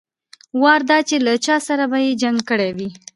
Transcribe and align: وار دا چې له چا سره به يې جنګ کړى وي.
وار 0.61 0.81
دا 0.89 0.97
چې 1.09 1.15
له 1.25 1.33
چا 1.45 1.55
سره 1.67 1.83
به 1.91 1.97
يې 2.05 2.11
جنګ 2.21 2.37
کړى 2.49 2.69
وي. 2.77 2.89